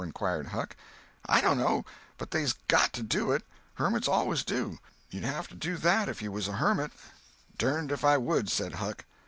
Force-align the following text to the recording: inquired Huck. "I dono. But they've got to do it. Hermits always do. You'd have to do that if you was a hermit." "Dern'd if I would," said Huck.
inquired 0.03 0.47
Huck. 0.47 0.75
"I 1.27 1.41
dono. 1.41 1.85
But 2.17 2.31
they've 2.31 2.55
got 2.67 2.91
to 2.93 3.03
do 3.03 3.31
it. 3.31 3.43
Hermits 3.75 4.07
always 4.07 4.43
do. 4.43 4.79
You'd 5.11 5.23
have 5.23 5.47
to 5.49 5.55
do 5.55 5.77
that 5.77 6.09
if 6.09 6.23
you 6.23 6.31
was 6.31 6.47
a 6.47 6.53
hermit." 6.53 6.91
"Dern'd 7.59 7.91
if 7.91 8.03
I 8.03 8.17
would," 8.17 8.49
said 8.49 8.73
Huck. 8.73 9.05